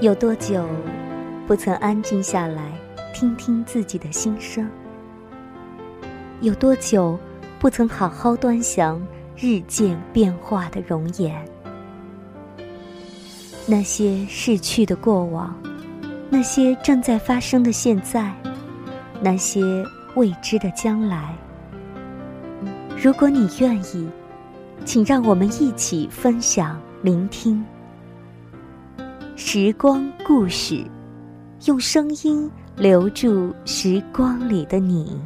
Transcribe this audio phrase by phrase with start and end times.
[0.00, 0.64] 有多久
[1.46, 2.72] 不曾安静下来
[3.12, 4.66] 听听自己的心声？
[6.40, 7.18] 有多久
[7.58, 8.98] 不曾好好端详
[9.36, 11.36] 日渐变化的容颜？
[13.66, 15.54] 那些逝去的过往，
[16.30, 18.32] 那些正在发生的现在，
[19.20, 19.60] 那些
[20.14, 21.36] 未知的将来。
[22.96, 24.08] 如果你愿意，
[24.86, 27.62] 请让我们一起分享、聆听。
[29.42, 30.84] 时光故事，
[31.64, 35.18] 用声音留住时光里的你。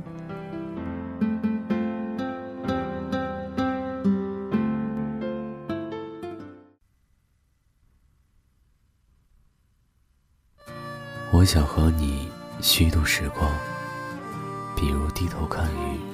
[11.33, 12.29] 我想和你
[12.61, 13.51] 虚度时光，
[14.77, 16.14] 比如低头看鱼。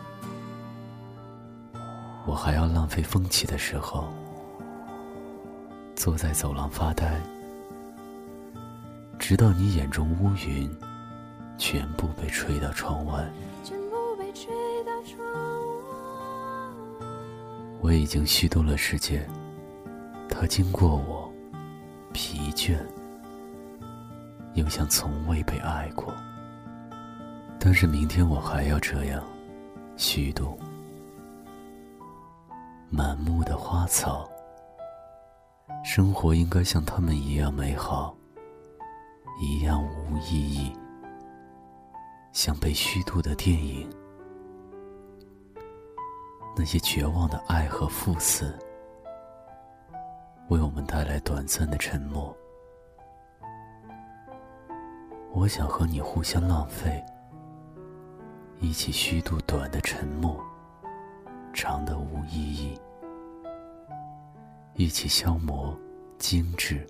[2.25, 4.07] 我还要浪费风起的时候，
[5.95, 7.19] 坐在走廊发呆，
[9.17, 10.69] 直到你眼中乌云
[11.57, 13.27] 全部被吹到窗外。
[17.81, 19.27] 我已经虚度了时间，
[20.29, 21.29] 它经过我，
[22.13, 22.77] 疲倦，
[24.53, 26.13] 又像从未被爱过。
[27.59, 29.23] 但是明天我还要这样
[29.97, 30.57] 虚度。
[32.93, 34.29] 满目的花草，
[35.81, 38.13] 生活应该像他们一样美好，
[39.41, 40.75] 一样无意义，
[42.33, 43.89] 像被虚度的电影。
[46.53, 48.59] 那些绝望的爱和赴死，
[50.49, 52.35] 为我们带来短暂的沉默。
[55.31, 57.01] 我想和你互相浪费，
[58.59, 60.37] 一起虚度短的沉默。
[61.53, 62.79] 长的无意义，
[64.75, 65.77] 一起消磨
[66.17, 66.87] 精致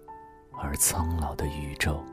[0.54, 2.04] 而苍老的宇宙。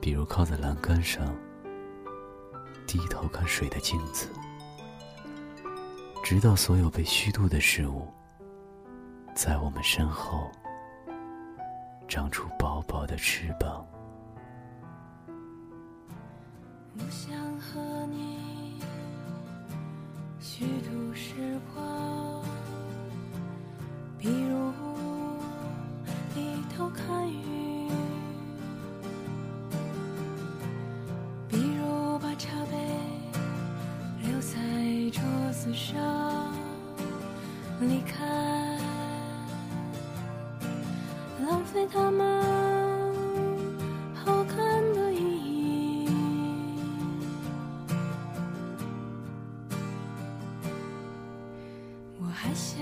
[0.00, 1.34] 比如靠在栏杆上，
[2.86, 4.28] 低头看水的镜子，
[6.22, 8.06] 直到所有被虚度的事物，
[9.34, 10.50] 在我们身后
[12.06, 13.86] 长出薄薄的翅膀。
[16.96, 18.78] 我想和你。
[20.38, 21.84] 虚度时光，
[41.92, 42.42] 他们
[44.14, 44.56] 好看
[44.94, 45.18] 的意
[46.04, 46.08] 义
[52.18, 52.78] 我还想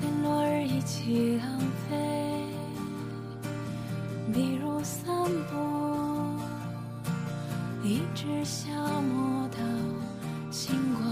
[0.00, 1.58] 跟落日一起浪
[1.88, 1.96] 费
[4.32, 5.08] 比如散
[5.50, 6.36] 步
[7.82, 8.68] 一直消
[9.00, 9.58] 磨到
[10.50, 11.05] 星光。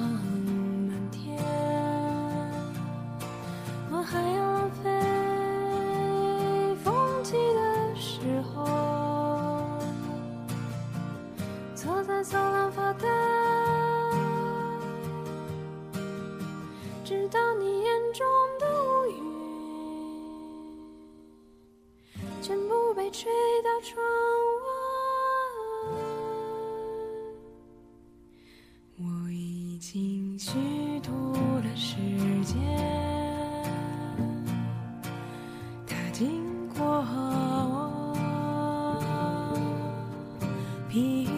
[40.94, 41.34] 疲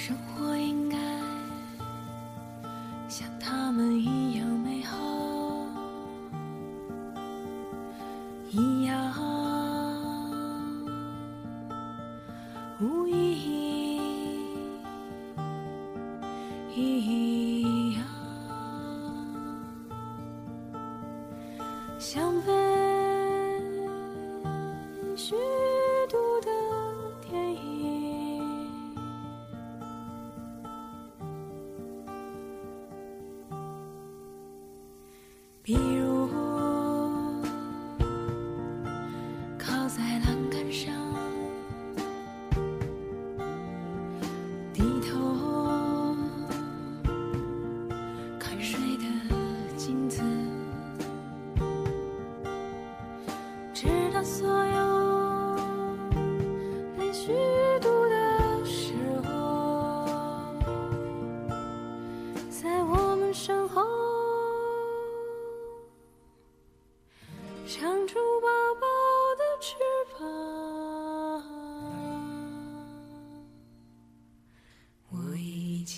[0.00, 0.59] 生活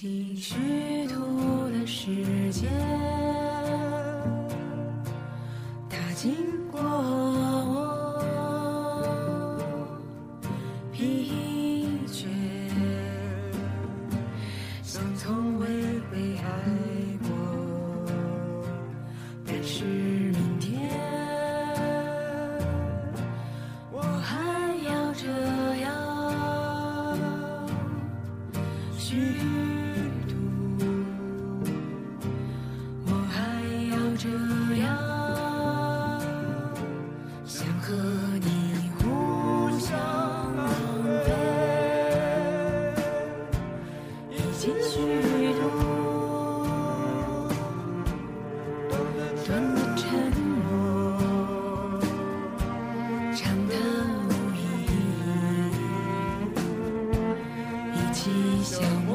[0.05, 2.11] 已经虚度了时
[2.51, 2.92] 间。
[58.63, 59.12] 想。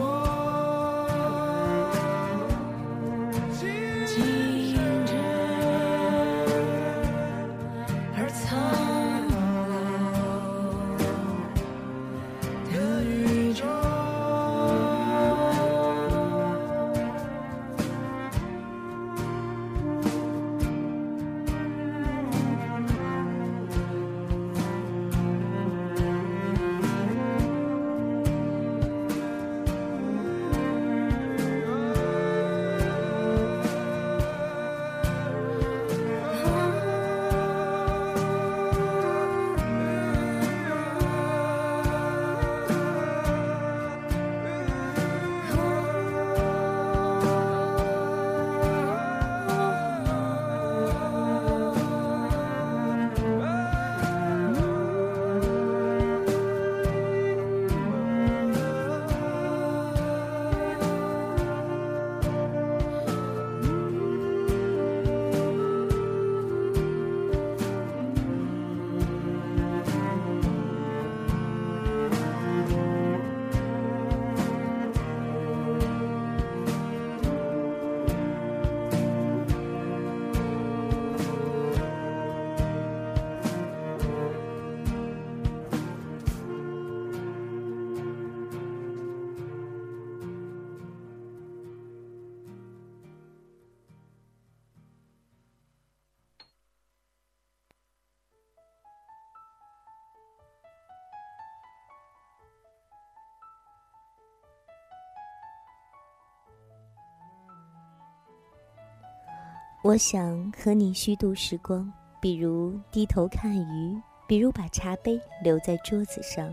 [109.88, 111.90] 我想和你虚度时光，
[112.20, 116.46] 比如低头看鱼，比如把茶杯留在桌子上，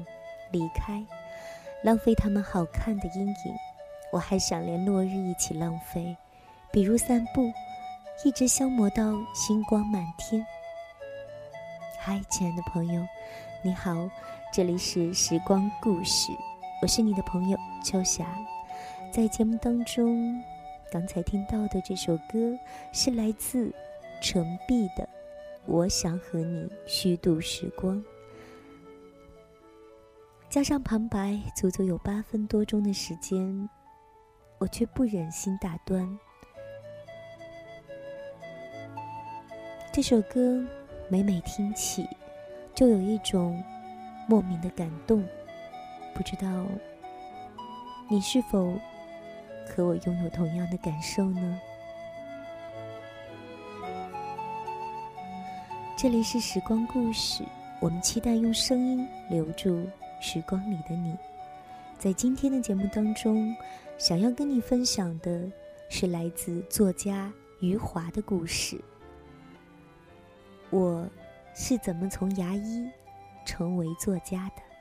[0.52, 1.04] 离开，
[1.82, 3.34] 浪费他们好看的阴影。
[4.12, 6.16] 我还想连落日一起浪费，
[6.70, 7.52] 比如散步，
[8.24, 10.46] 一直消磨到星光满天。
[11.98, 13.04] 嗨，亲爱的朋友，
[13.64, 14.08] 你好，
[14.52, 16.30] 这里是时光故事，
[16.80, 18.24] 我是你的朋友秋霞。
[19.10, 20.40] 在节目当中，
[20.94, 22.56] 刚才听到的这首歌
[22.92, 23.74] 是来自
[24.22, 25.02] 陈碧的
[25.66, 27.96] 《我想和你虚度时光》，
[30.48, 33.68] 加上旁白，足足有八分多钟的时间，
[34.58, 36.08] 我却不忍心打断。
[39.92, 40.64] 这首歌
[41.08, 42.06] 每每听起，
[42.72, 43.60] 就有一种
[44.28, 45.26] 莫名的感动。
[46.14, 46.64] 不知道
[48.08, 48.72] 你是否
[49.66, 51.60] 和我拥有同样的感受呢？
[55.96, 57.42] 这里是时光故事，
[57.80, 59.86] 我们期待用声音留住
[60.20, 61.16] 时光里的你。
[61.98, 63.56] 在今天的节目当中，
[63.96, 65.50] 想要跟你分享的
[65.88, 68.78] 是来自作家余华的故事。
[70.70, 71.08] 我
[71.54, 72.86] 是怎么从牙医
[73.46, 74.73] 成为作家的？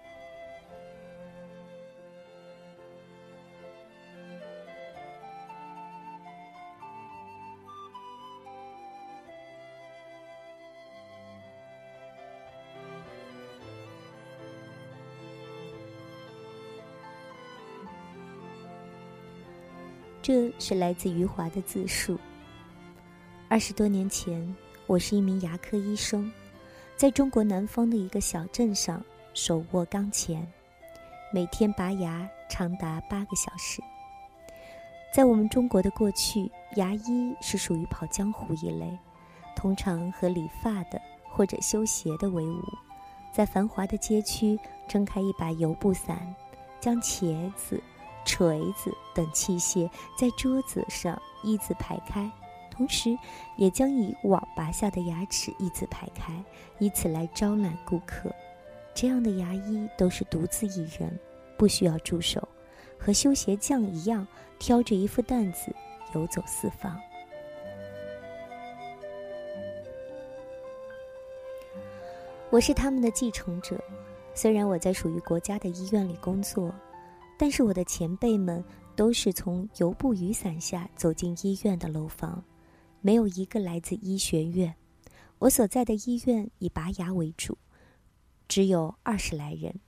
[20.24, 22.18] 这是来自余华的自述。
[23.50, 24.56] 二十多年前，
[24.88, 26.32] 我是一名牙科医生，
[26.96, 29.04] 在中国南方的一个小镇上
[29.34, 30.48] 手握钢钳，
[31.34, 33.82] 每天拔牙长达八个小时。
[35.14, 38.98] 在我们中国的过去，牙医是属于跑江湖一类，
[39.58, 42.64] 通常和理发的或者修鞋的为伍，
[43.30, 46.34] 在繁华的街区撑开一把油布伞，
[46.80, 47.84] 将茄子。
[48.26, 52.32] 锤子等器械在桌子上一字排开，
[52.72, 53.18] 同时
[53.58, 56.34] 也将以网拔下的牙齿一字排开，
[56.80, 58.34] 以此来招揽顾客。
[58.96, 61.20] 这样的牙医都是独自一人，
[61.58, 62.48] 不需要助手，
[62.98, 64.28] 和修鞋匠一样，
[64.60, 65.76] 挑着一副担子
[66.14, 67.00] 游走四方。
[72.50, 73.84] 我是他们的继承者，
[74.36, 76.74] 虽然我在属于国家的医院里工作。
[77.38, 78.64] 但是我的前辈们
[78.96, 82.44] 都是从油布雨伞下走进医院的楼房，
[83.02, 84.76] 没有一个来自医学院。
[85.40, 87.58] 我所在的医院以拔牙为主，
[88.48, 89.80] 只有二十来人。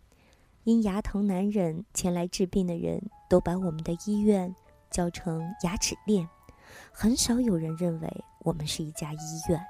[0.63, 4.53] 因牙疼难忍前来治病的人都把我们的医院
[4.89, 6.27] 叫成牙齿店，
[6.91, 9.63] 很少有人认为我们是一家医院。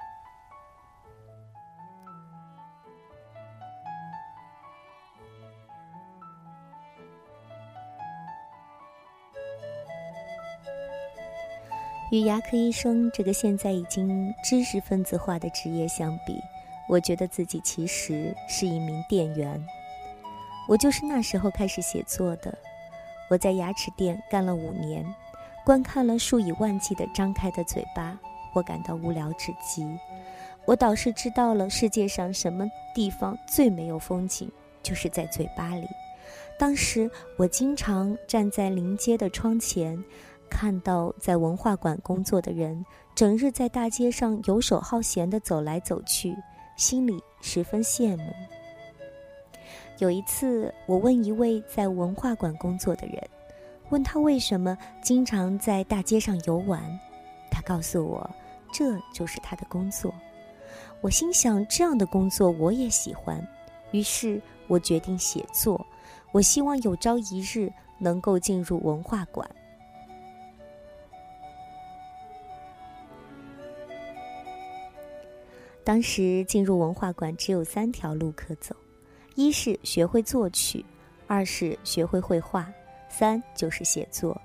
[12.12, 16.40] 与牙科医生这个现在已经知识分子化的职业相比，
[16.88, 19.60] 我觉得自己其实是一名店员。
[20.68, 22.56] 我就是那时候开始写作的。
[23.28, 25.04] 我在牙齿店干了五年，
[25.64, 28.16] 观看了数以万计的张开的嘴巴，
[28.52, 29.84] 我感到无聊至极。
[30.64, 34.48] 我倒是知道了世界上什么地方最没有风景，
[34.80, 35.88] 就是在嘴巴里。
[36.56, 40.00] 当时我经常站在临街的窗前。
[40.50, 42.84] 看到在文化馆工作的人
[43.14, 46.34] 整日在大街上游手好闲地走来走去，
[46.76, 48.32] 心里十分羡慕。
[49.98, 53.22] 有一次，我问一位在文化馆工作的人，
[53.90, 56.82] 问他为什么经常在大街上游玩，
[57.50, 58.30] 他告诉我，
[58.72, 60.12] 这就是他的工作。
[61.00, 63.46] 我心想，这样的工作我也喜欢，
[63.90, 65.84] 于是我决定写作。
[66.32, 69.48] 我希望有朝一日能够进入文化馆。
[75.86, 78.74] 当时进入文化馆只有三条路可走：
[79.36, 80.84] 一是学会作曲，
[81.28, 82.68] 二是学会绘画，
[83.08, 84.36] 三就是写作。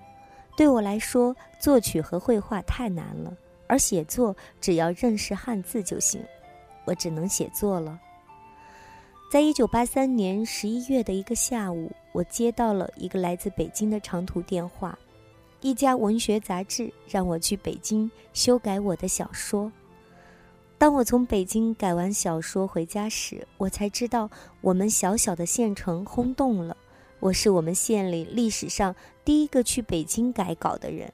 [0.56, 6.24] 对我来说，作曲和绘画太难了，而写作只要认识汉字就行。
[6.86, 8.00] 我只能写作了。
[9.32, 14.96] 在一九八三年十一月的一个下午，我接到了一个来自北京的长途电话，
[15.62, 19.72] 一家文学杂志让我去北京修改我的小说。
[20.82, 24.28] 当我从北京改完小说回家时，我才知道
[24.62, 26.76] 我们小小的县城轰动了。
[27.20, 31.14] 我是我们县里历史上第一个去北京改稿的人。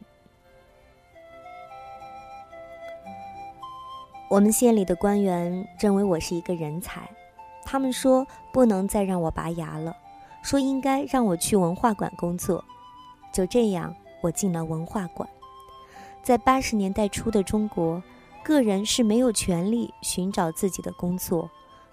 [4.29, 7.01] 我们县里的官员认为我是一个人才，
[7.65, 9.93] 他们说不能再让我拔牙了，
[10.43, 12.63] 说应该让我去文化馆工作。
[13.33, 15.27] 就这样，我进了文化馆。
[16.23, 18.01] 在八十年代初的中国。
[18.47, 21.51] 个人是没有权利寻找自己的工作，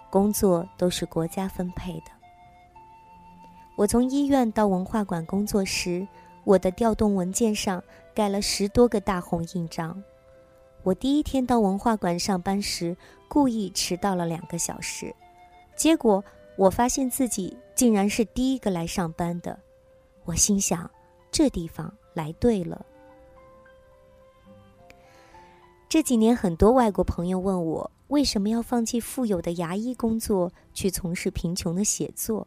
[0.09, 2.11] 工作都是国家分配的。
[3.75, 6.07] 我从医院到文化馆工作时，
[6.45, 7.83] 我的调动文件上
[8.13, 10.01] 盖了十多个大红印章。
[10.83, 12.95] 我第一天到文化馆上班时，
[13.27, 15.13] 故意迟到了两个小时，
[15.75, 16.23] 结果
[16.55, 19.59] 我发现自己竟然是第一个来上班的。
[20.23, 20.89] 我心想，
[21.29, 22.85] 这地方来对了。
[25.95, 32.45] 这几年，很多外国朋友问我为什么要放弃富有的牙医工作，去从事贫穷的写作？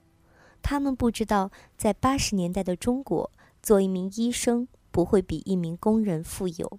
[0.61, 3.31] 他们不知道，在八十年代的中国，
[3.62, 6.78] 做一名医生不会比一名工人富有。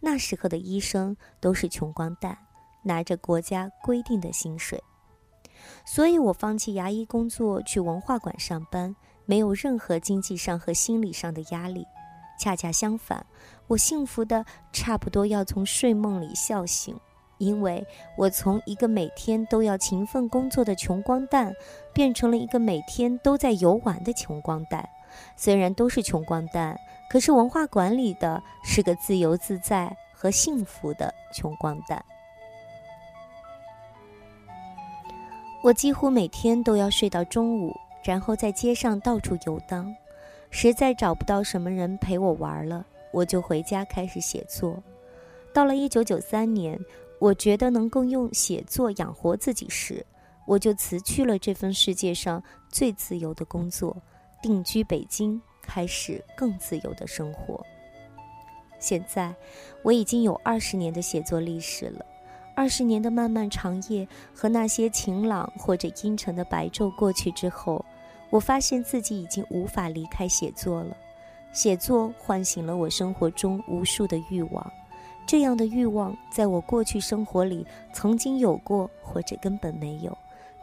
[0.00, 2.36] 那时候的医生都是穷光蛋，
[2.82, 4.82] 拿着国家规定的薪水。
[5.86, 8.92] 所以我放弃牙医工作，去文化馆上班，
[9.24, 11.86] 没有任何经济上和心理上的压力。
[12.38, 13.26] 恰恰相反，
[13.66, 16.98] 我幸福的差不多要从睡梦里笑醒，
[17.38, 17.84] 因为
[18.16, 21.52] 我从一个每天都要勤奋工作的穷光蛋，
[21.92, 24.88] 变成了一个每天都在游玩的穷光蛋。
[25.36, 26.78] 虽然都是穷光蛋，
[27.10, 32.04] 可是文化馆里的是个自由自在和幸福的穷光蛋。
[35.64, 39.92] 我几乎每天都要睡到中午，然后在街上到处游荡。
[40.50, 44.82] 实在找不到什么人陪我玩了，我就回家开始写作。
[45.52, 46.78] 到了一九九三年，
[47.18, 50.04] 我觉得能够用写作养活自己时，
[50.46, 53.96] 我就辞去了这份世界上最自由的工作，
[54.42, 57.64] 定居北京，开始更自由的生活。
[58.78, 59.34] 现在，
[59.82, 62.04] 我已经有二十年的写作历史了，
[62.54, 67.84] 二十年的漫漫长夜和那些晴朗或者阴沉的白昼过去之后。
[68.30, 70.96] 我发现自己已经无法离开写作了，
[71.52, 74.72] 写作唤醒了我生活中无数的欲望，
[75.26, 80.12] 这样的欲望在我过去生活里曾经有过，或者根本没有；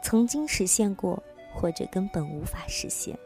[0.00, 1.20] 曾经实现过，
[1.52, 3.18] 或者根本无法实现。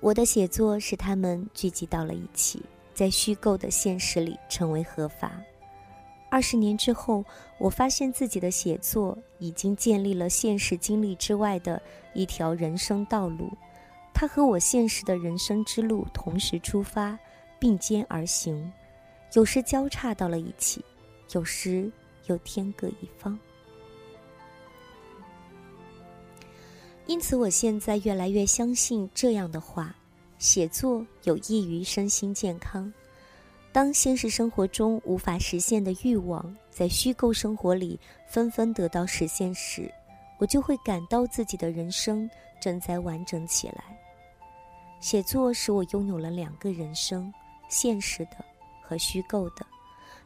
[0.00, 2.60] 我的写作使他们聚集到了一起，
[2.92, 5.40] 在虚构的现实里成为合法。
[6.32, 7.22] 二十年之后，
[7.58, 11.78] 我发现自己的写作已经建立了现实经历之外的
[12.14, 13.52] 一条人生道路，
[14.14, 17.18] 它和我现实的人生之路同时出发，
[17.58, 18.72] 并肩而行，
[19.34, 20.82] 有时交叉到了一起，
[21.32, 21.92] 有时
[22.28, 23.38] 又天各一方。
[27.04, 29.94] 因此，我现在越来越相信这样的话：
[30.38, 32.90] 写作有益于身心健康。
[33.72, 39.90] 当现实生活中无法实现的欲望在虚构生活里纷纷得到实现时，
[40.36, 42.28] 我就会感到自己的人生
[42.60, 43.82] 正在完整起来。
[45.00, 47.32] 写作使我拥有了两个人生：
[47.70, 48.44] 现实的
[48.82, 49.64] 和虚构的。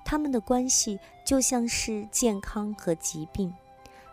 [0.05, 3.53] 他们的关系就像是健康和疾病，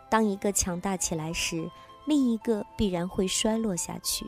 [0.08, 1.68] 当一个强大起来时，
[2.06, 4.24] 另一个必然会衰落下去。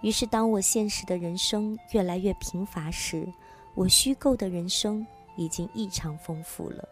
[0.00, 3.26] 于是，当我现实的人生越来越贫乏时，
[3.74, 5.06] 我虚构的人生
[5.36, 6.88] 已经异常丰富了。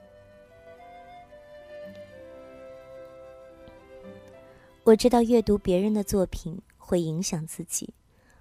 [4.83, 7.93] 我知道阅读别人的作品会影响自己，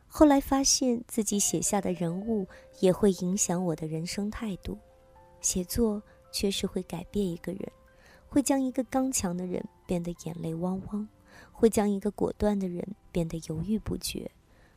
[0.07, 2.47] 后来发现自己写下的人物
[2.79, 4.77] 也会影响我的人生态度。
[5.41, 7.71] 写作确实会改变一个人，
[8.27, 11.07] 会将一个刚强的人变得眼泪汪汪，
[11.51, 14.31] 会将一个果断的人变得犹豫不决，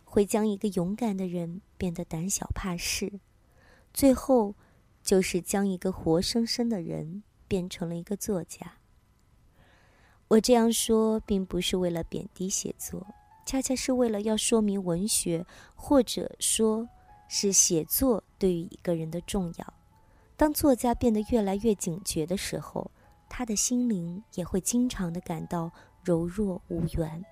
[0.05, 3.13] 会将一个勇敢的人变得胆小怕事。
[3.93, 4.55] 最后，
[5.03, 8.79] 就是将一个活生生的人变成了一个作家。
[10.29, 13.07] 我这样说，并不是为了贬低写作，
[13.45, 16.89] 恰恰是为了要说明文学，或者说
[17.29, 19.75] 是写作对于一个人的重要。
[20.37, 22.91] 当作家变得越来越警觉的时候，
[23.29, 25.71] 他的心灵也会经常的感到
[26.03, 27.23] 柔弱无援。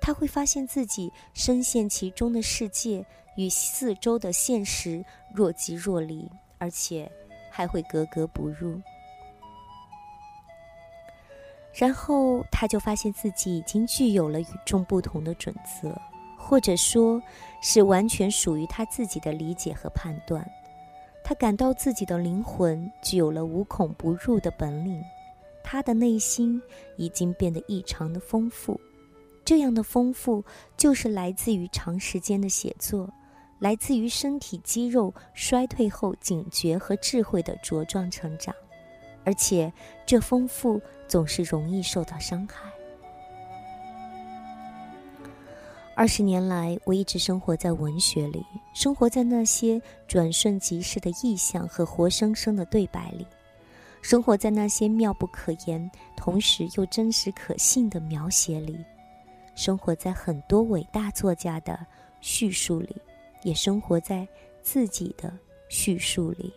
[0.00, 3.04] 他会发现自己深陷其中的世界
[3.36, 7.10] 与四周的现实若即若离，而且
[7.50, 8.80] 还会格格不入。
[11.74, 15.94] 然后他就发现自己已经具有了与众不同的准则，
[16.38, 17.20] 或者说，
[17.60, 20.48] 是完全属于他自己的理解和判断。
[21.22, 25.02] 他感到自己的灵魂具有了无孔不入的本领，
[25.62, 26.62] 他的内心
[26.96, 28.80] 已经变得异常的丰富。
[29.46, 30.44] 这样的丰富，
[30.76, 33.08] 就是来自于长时间的写作，
[33.60, 38.52] 来自于身体肌肉衰退后警觉和智慧的茁壮成长，
[39.24, 39.72] 而且
[40.04, 42.68] 这丰富总是容易受到伤害。
[45.94, 53.24] 二十年来，我一直生活在文学里，生活在那些转瞬即逝的意象和活生生的对白里，
[54.02, 58.76] 生活在那些妙不可言，同时又真实可信的描写里。
[59.56, 61.84] 生活在很多伟大作家的
[62.20, 62.94] 叙述里，
[63.42, 64.28] 也生活在
[64.62, 65.32] 自己的
[65.68, 66.52] 叙述里。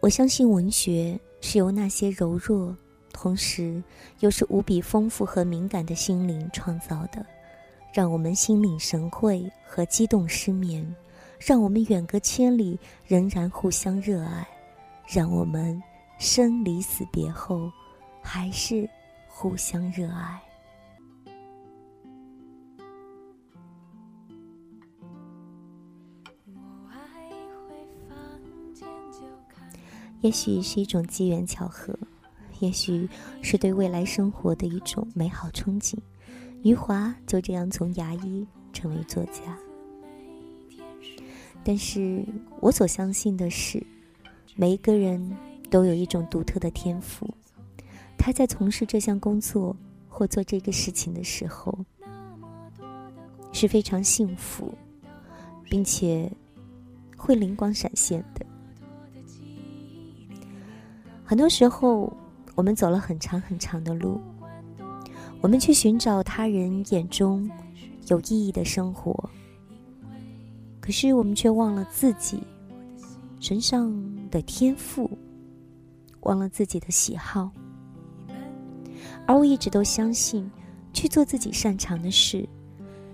[0.00, 2.74] 我相信文学是由那些柔弱，
[3.12, 3.82] 同时
[4.20, 7.24] 又是无比丰富和敏感的心灵创造的，
[7.92, 10.82] 让我们心领神会和激动失眠，
[11.38, 14.48] 让我们远隔千里仍然互相热爱，
[15.06, 15.80] 让我们
[16.18, 17.70] 生离死别后，
[18.22, 18.88] 还是
[19.40, 20.38] 互相热爱。
[30.20, 31.98] 也许是一种机缘巧合，
[32.58, 33.08] 也许
[33.40, 35.96] 是对未来生活的一种美好憧憬。
[36.62, 39.58] 余华就这样从牙医成为作家。
[41.64, 42.22] 但是
[42.60, 43.82] 我所相信的是，
[44.54, 45.34] 每一个人
[45.70, 47.26] 都有一种独特的天赋。
[48.22, 49.74] 他在从事这项工作
[50.06, 51.76] 或做这个事情的时候，
[53.50, 54.74] 是非常幸福，
[55.64, 56.30] 并且
[57.16, 58.44] 会灵光闪现的。
[61.24, 62.12] 很多时候，
[62.54, 64.20] 我们走了很长很长的路，
[65.40, 67.50] 我们去寻找他人眼中
[68.08, 69.30] 有意义的生活，
[70.78, 72.42] 可是我们却忘了自己
[73.40, 73.90] 身上
[74.30, 75.10] 的天赋，
[76.20, 77.50] 忘了自己的喜好。
[79.30, 80.50] 而我一直都相信，
[80.92, 82.44] 去做自己擅长的事，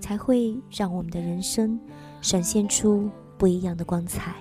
[0.01, 1.79] 才会让我们的人生
[2.23, 4.35] 闪现出不一样的光彩。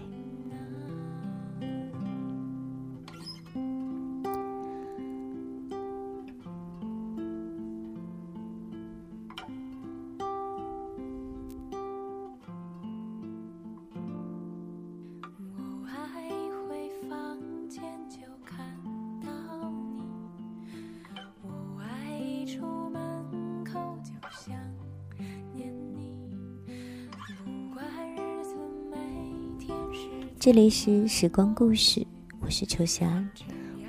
[30.46, 32.06] 这里是时光故事，
[32.40, 33.28] 我是秋霞。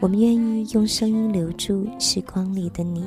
[0.01, 3.05] 我们愿意用声音留住时光里的你。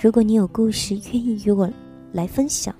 [0.00, 1.68] 如果你有故事愿意与我
[2.12, 2.72] 来分享，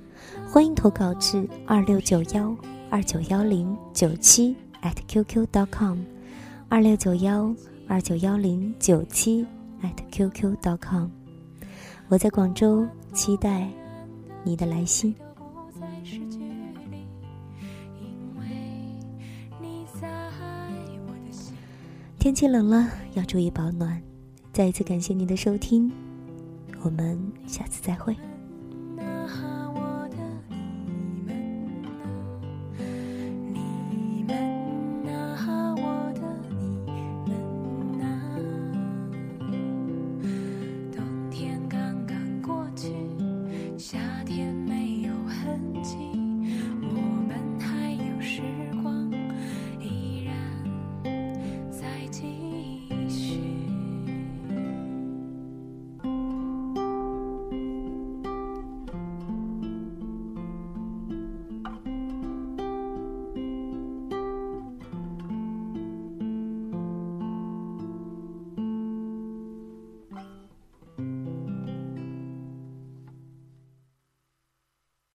[0.48, 2.56] 欢迎投稿至二六九幺
[2.90, 5.98] 二九幺零九七 at qq dot com，
[6.68, 7.52] 二六九幺
[7.88, 9.44] 二九幺零九七
[9.82, 11.08] at qq dot com。
[12.06, 13.68] 我在广州，期待
[14.44, 15.12] 你的来信。
[22.22, 24.00] 天气冷了，要注意保暖。
[24.52, 25.90] 再一次感谢您的收听，
[26.84, 28.16] 我们下次再会。